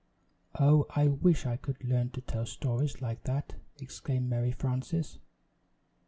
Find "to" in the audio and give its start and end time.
2.13-2.21